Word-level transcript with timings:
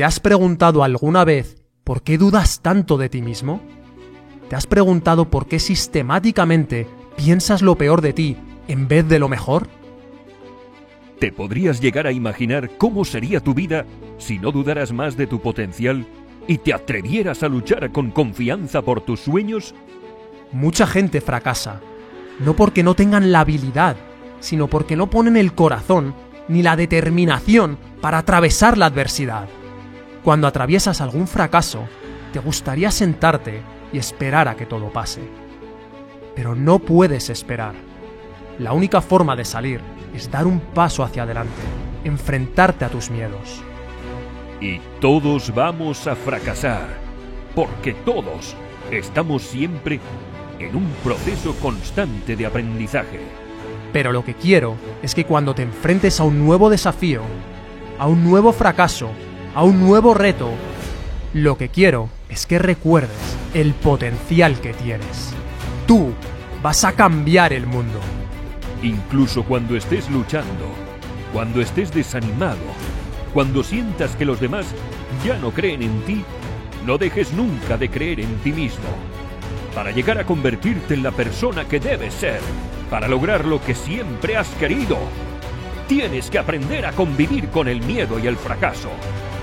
¿Te 0.00 0.04
has 0.04 0.18
preguntado 0.18 0.82
alguna 0.82 1.26
vez 1.26 1.62
por 1.84 2.02
qué 2.02 2.16
dudas 2.16 2.62
tanto 2.62 2.96
de 2.96 3.10
ti 3.10 3.20
mismo? 3.20 3.60
¿Te 4.48 4.56
has 4.56 4.66
preguntado 4.66 5.28
por 5.28 5.46
qué 5.46 5.58
sistemáticamente 5.58 6.86
piensas 7.18 7.60
lo 7.60 7.74
peor 7.76 8.00
de 8.00 8.14
ti 8.14 8.38
en 8.66 8.88
vez 8.88 9.06
de 9.06 9.18
lo 9.18 9.28
mejor? 9.28 9.68
¿Te 11.18 11.30
podrías 11.32 11.82
llegar 11.82 12.06
a 12.06 12.12
imaginar 12.12 12.78
cómo 12.78 13.04
sería 13.04 13.40
tu 13.40 13.52
vida 13.52 13.84
si 14.16 14.38
no 14.38 14.52
dudaras 14.52 14.90
más 14.90 15.18
de 15.18 15.26
tu 15.26 15.42
potencial 15.42 16.06
y 16.48 16.56
te 16.56 16.72
atrevieras 16.72 17.42
a 17.42 17.50
luchar 17.50 17.92
con 17.92 18.10
confianza 18.10 18.80
por 18.80 19.02
tus 19.02 19.20
sueños? 19.20 19.74
Mucha 20.50 20.86
gente 20.86 21.20
fracasa, 21.20 21.82
no 22.38 22.56
porque 22.56 22.82
no 22.82 22.94
tengan 22.94 23.32
la 23.32 23.40
habilidad, 23.40 23.96
sino 24.40 24.66
porque 24.66 24.96
no 24.96 25.10
ponen 25.10 25.36
el 25.36 25.52
corazón 25.52 26.14
ni 26.48 26.62
la 26.62 26.74
determinación 26.74 27.76
para 28.00 28.16
atravesar 28.16 28.78
la 28.78 28.86
adversidad. 28.86 29.46
Cuando 30.22 30.46
atraviesas 30.46 31.00
algún 31.00 31.26
fracaso, 31.26 31.84
te 32.32 32.40
gustaría 32.40 32.90
sentarte 32.90 33.62
y 33.92 33.98
esperar 33.98 34.48
a 34.48 34.56
que 34.56 34.66
todo 34.66 34.92
pase. 34.92 35.22
Pero 36.36 36.54
no 36.54 36.78
puedes 36.78 37.30
esperar. 37.30 37.74
La 38.58 38.72
única 38.72 39.00
forma 39.00 39.34
de 39.34 39.44
salir 39.44 39.80
es 40.14 40.30
dar 40.30 40.46
un 40.46 40.60
paso 40.60 41.02
hacia 41.02 41.22
adelante, 41.22 41.62
enfrentarte 42.04 42.84
a 42.84 42.90
tus 42.90 43.10
miedos. 43.10 43.62
Y 44.60 44.80
todos 45.00 45.54
vamos 45.54 46.06
a 46.06 46.14
fracasar, 46.14 46.86
porque 47.54 47.94
todos 47.94 48.54
estamos 48.90 49.42
siempre 49.42 50.00
en 50.58 50.76
un 50.76 50.86
proceso 51.02 51.54
constante 51.54 52.36
de 52.36 52.44
aprendizaje. 52.44 53.20
Pero 53.92 54.12
lo 54.12 54.22
que 54.22 54.34
quiero 54.34 54.76
es 55.02 55.14
que 55.14 55.24
cuando 55.24 55.54
te 55.54 55.62
enfrentes 55.62 56.20
a 56.20 56.24
un 56.24 56.44
nuevo 56.44 56.68
desafío, 56.68 57.22
a 57.98 58.06
un 58.06 58.22
nuevo 58.22 58.52
fracaso, 58.52 59.10
a 59.54 59.64
un 59.64 59.80
nuevo 59.80 60.14
reto, 60.14 60.50
lo 61.34 61.58
que 61.58 61.68
quiero 61.68 62.08
es 62.28 62.46
que 62.46 62.58
recuerdes 62.58 63.36
el 63.52 63.74
potencial 63.74 64.60
que 64.60 64.72
tienes. 64.72 65.34
Tú 65.86 66.12
vas 66.62 66.84
a 66.84 66.92
cambiar 66.92 67.52
el 67.52 67.66
mundo. 67.66 67.98
Incluso 68.82 69.42
cuando 69.44 69.76
estés 69.76 70.08
luchando, 70.08 70.66
cuando 71.32 71.60
estés 71.60 71.92
desanimado, 71.92 72.58
cuando 73.34 73.64
sientas 73.64 74.14
que 74.14 74.24
los 74.24 74.40
demás 74.40 74.66
ya 75.24 75.36
no 75.38 75.50
creen 75.50 75.82
en 75.82 76.00
ti, 76.02 76.24
no 76.86 76.96
dejes 76.96 77.32
nunca 77.32 77.76
de 77.76 77.90
creer 77.90 78.20
en 78.20 78.34
ti 78.38 78.52
mismo. 78.52 78.88
Para 79.74 79.90
llegar 79.90 80.18
a 80.18 80.24
convertirte 80.24 80.94
en 80.94 81.02
la 81.02 81.10
persona 81.10 81.66
que 81.66 81.80
debes 81.80 82.14
ser, 82.14 82.40
para 82.88 83.08
lograr 83.08 83.44
lo 83.44 83.62
que 83.62 83.74
siempre 83.74 84.36
has 84.36 84.48
querido, 84.54 84.96
tienes 85.88 86.30
que 86.30 86.38
aprender 86.38 86.86
a 86.86 86.92
convivir 86.92 87.48
con 87.48 87.68
el 87.68 87.82
miedo 87.82 88.18
y 88.18 88.26
el 88.28 88.36
fracaso. 88.36 88.90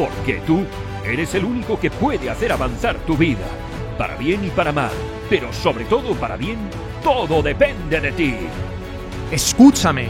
Porque 0.00 0.40
tú 0.46 0.64
eres 1.04 1.34
el 1.34 1.44
único 1.44 1.78
que 1.78 1.90
puede 1.90 2.30
hacer 2.30 2.52
avanzar 2.52 2.96
tu 3.00 3.18
vida. 3.18 3.44
Para 3.98 4.16
bien 4.16 4.42
y 4.42 4.48
para 4.48 4.72
mal. 4.72 4.88
Pero 5.28 5.52
sobre 5.52 5.84
todo 5.84 6.14
para 6.14 6.38
bien, 6.38 6.56
todo 7.04 7.42
depende 7.42 8.00
de 8.00 8.10
ti. 8.12 8.34
Escúchame, 9.30 10.08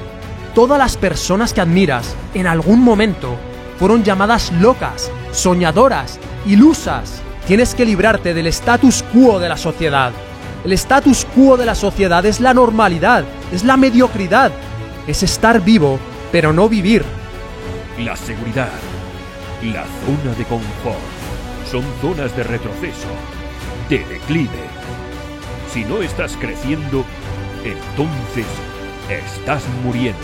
todas 0.55 0.79
las 0.79 0.97
personas 0.97 1.53
que 1.53 1.61
admiras 1.61 2.15
en 2.35 2.47
algún 2.47 2.81
momento 2.85 3.37
fueron 3.81 4.05
llamadas 4.05 4.53
locas, 4.61 5.11
soñadoras, 5.33 6.21
ilusas. 6.47 7.21
Tienes 7.49 7.75
que 7.75 7.85
librarte 7.85 8.33
del 8.33 8.47
status 8.47 9.03
quo 9.13 9.41
de 9.41 9.49
la 9.49 9.57
sociedad. 9.57 10.13
El 10.65 10.73
status 10.75 11.27
quo 11.35 11.57
de 11.57 11.67
la 11.67 11.75
sociedad 11.75 12.25
es 12.27 12.39
la 12.39 12.55
normalidad, 12.55 13.25
es 13.53 13.65
la 13.65 13.77
mediocridad, 13.77 14.53
es 15.09 15.25
estar 15.25 15.61
vivo, 15.61 15.99
pero 16.31 16.53
no 16.53 16.69
vivir. 16.69 17.05
La 17.99 18.15
seguridad, 18.15 18.71
la 19.63 19.85
zona 20.07 20.35
de 20.37 20.45
confort, 20.45 20.99
son 21.71 21.85
zonas 22.01 22.35
de 22.35 22.43
retroceso, 22.43 23.09
de 23.89 23.99
declive. 23.99 24.49
Si 25.73 25.85
no 25.85 26.01
estás 26.01 26.37
creciendo, 26.41 27.05
entonces 27.63 28.47
estás 29.09 29.63
muriendo. 29.85 30.19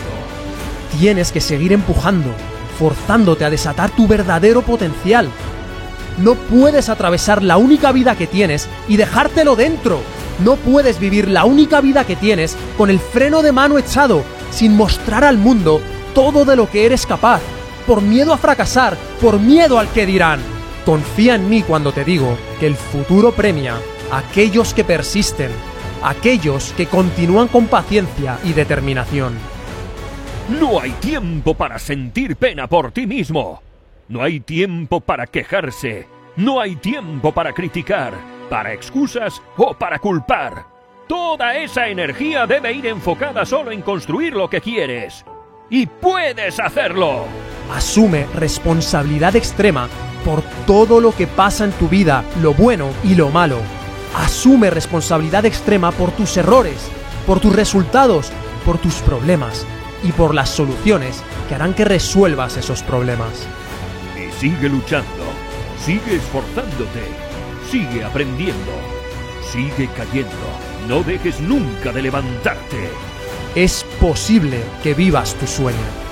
Tienes 0.99 1.31
que 1.31 1.39
seguir 1.39 1.71
empujando, 1.71 2.31
forzándote 2.79 3.45
a 3.45 3.49
desatar 3.49 3.91
tu 3.91 4.07
verdadero 4.07 4.63
potencial. 4.63 5.29
No 6.17 6.33
puedes 6.33 6.89
atravesar 6.89 7.43
la 7.43 7.57
única 7.57 7.91
vida 7.91 8.15
que 8.15 8.25
tienes 8.25 8.67
y 8.87 8.97
dejártelo 8.97 9.55
dentro. 9.55 10.01
No 10.43 10.55
puedes 10.55 10.99
vivir 10.99 11.27
la 11.27 11.45
única 11.45 11.79
vida 11.79 12.05
que 12.05 12.15
tienes 12.15 12.57
con 12.75 12.89
el 12.89 12.99
freno 12.99 13.43
de 13.43 13.51
mano 13.51 13.77
echado, 13.77 14.23
sin 14.49 14.75
mostrar 14.75 15.23
al 15.23 15.37
mundo 15.37 15.79
todo 16.15 16.43
de 16.45 16.55
lo 16.55 16.69
que 16.69 16.87
eres 16.87 17.05
capaz, 17.05 17.41
por 17.87 18.01
miedo 18.01 18.33
a 18.33 18.37
fracasar, 18.37 18.97
por 19.21 19.39
miedo 19.39 19.79
al 19.79 19.89
que 19.89 20.05
dirán. 20.05 20.41
Confía 20.85 21.35
en 21.35 21.49
mí 21.49 21.63
cuando 21.63 21.91
te 21.91 22.03
digo 22.03 22.37
que 22.59 22.67
el 22.67 22.75
futuro 22.75 23.31
premia 23.31 23.77
a 24.11 24.19
aquellos 24.19 24.73
que 24.73 24.83
persisten, 24.83 25.49
aquellos 26.03 26.73
que 26.73 26.85
continúan 26.85 27.47
con 27.47 27.67
paciencia 27.67 28.37
y 28.43 28.53
determinación. 28.53 29.33
No 30.59 30.79
hay 30.79 30.91
tiempo 30.91 31.55
para 31.55 31.79
sentir 31.79 32.35
pena 32.35 32.67
por 32.67 32.91
ti 32.91 33.07
mismo. 33.07 33.61
No 34.07 34.23
hay 34.23 34.39
tiempo 34.39 35.01
para 35.01 35.27
quejarse. 35.27 36.07
No 36.37 36.61
hay 36.61 36.75
tiempo 36.75 37.33
para 37.33 37.51
criticar, 37.51 38.13
para 38.49 38.71
excusas 38.71 39.41
o 39.57 39.73
para 39.73 39.99
culpar. 39.99 40.65
Toda 41.07 41.57
esa 41.57 41.87
energía 41.87 42.45
debe 42.45 42.71
ir 42.73 42.85
enfocada 42.85 43.45
solo 43.45 43.71
en 43.71 43.81
construir 43.81 44.33
lo 44.33 44.49
que 44.49 44.61
quieres. 44.61 45.25
Y 45.69 45.85
puedes 45.85 46.59
hacerlo. 46.59 47.25
Asume 47.71 48.27
responsabilidad 48.33 49.35
extrema 49.35 49.89
por 50.23 50.41
todo 50.65 50.99
lo 51.01 51.15
que 51.15 51.27
pasa 51.27 51.65
en 51.65 51.71
tu 51.71 51.87
vida, 51.87 52.23
lo 52.41 52.53
bueno 52.53 52.89
y 53.03 53.15
lo 53.15 53.29
malo. 53.29 53.59
Asume 54.15 54.69
responsabilidad 54.69 55.45
extrema 55.45 55.91
por 55.91 56.11
tus 56.11 56.37
errores, 56.37 56.89
por 57.25 57.39
tus 57.39 57.53
resultados, 57.53 58.31
por 58.65 58.77
tus 58.77 58.95
problemas 58.95 59.65
y 60.03 60.11
por 60.11 60.33
las 60.33 60.49
soluciones 60.49 61.21
que 61.47 61.55
harán 61.55 61.73
que 61.73 61.85
resuelvas 61.85 62.57
esos 62.57 62.83
problemas. 62.83 63.47
Y 64.15 64.31
sigue 64.39 64.69
luchando, 64.69 65.23
sigue 65.83 66.15
esforzándote, 66.15 67.03
sigue 67.69 68.03
aprendiendo, 68.03 68.71
sigue 69.51 69.89
cayendo. 69.95 70.31
No 70.87 71.03
dejes 71.03 71.39
nunca 71.41 71.91
de 71.91 72.01
levantarte. 72.01 72.89
Es 73.55 73.85
posible 73.99 74.63
que 74.83 74.93
vivas 74.93 75.35
tu 75.35 75.47
sueño. 75.47 76.06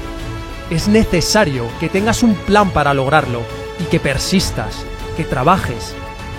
Es 0.72 0.88
necesario 0.88 1.68
que 1.80 1.90
tengas 1.90 2.24
un 2.24 2.34
plan 2.34 2.72
para 2.72 2.96
lograrlo 2.96 3.42
y 3.80 3.84
que 3.84 4.00
persistas, 4.00 4.84
que 5.16 5.24
trabajes, 5.24 5.94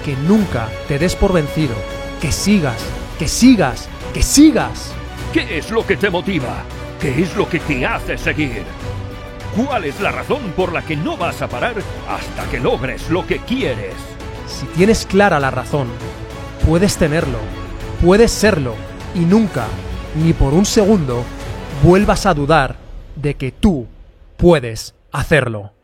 que 0.04 0.16
nunca 0.16 0.69
te 0.88 0.98
des 0.98 1.14
por 1.14 1.32
vencido, 1.32 1.76
que 2.20 2.32
sigas, 2.32 2.84
que 3.20 3.28
sigas, 3.28 3.88
que 4.12 4.22
sigas. 4.25 4.92
¿Qué 5.32 5.59
es 5.59 5.70
lo 5.70 5.86
que 5.86 5.97
te 5.97 6.10
motiva? 6.10 6.65
¿Qué 7.00 7.22
es 7.22 7.36
lo 7.36 7.48
que 7.48 7.60
te 7.60 7.86
hace 7.86 8.19
seguir? 8.19 8.65
¿Cuál 9.54 9.84
es 9.84 10.00
la 10.00 10.10
razón 10.10 10.53
por 10.56 10.72
la 10.72 10.82
que 10.82 10.97
no 10.97 11.16
vas 11.16 11.41
a 11.41 11.48
parar 11.48 11.76
hasta 12.09 12.50
que 12.50 12.59
logres 12.59 13.09
lo 13.09 13.25
que 13.25 13.38
quieres? 13.38 13.94
Si 14.48 14.66
tienes 14.66 15.06
clara 15.06 15.38
la 15.38 15.53
razón, 15.53 15.86
puedes 16.66 16.97
tenerlo, 16.97 17.38
puedes 18.04 18.32
serlo 18.32 18.75
y 19.15 19.20
nunca, 19.20 19.66
ni 20.16 20.32
por 20.32 20.53
un 20.53 20.66
segundo, 20.66 21.22
vuelvas 21.84 22.26
a 22.26 22.34
dudar 22.34 22.75
de 23.15 23.34
que 23.34 23.53
tú 23.53 23.86
puedes 24.36 24.94
hacerlo. 25.12 25.75